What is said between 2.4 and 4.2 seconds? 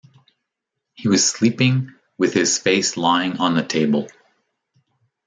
face lying on the table.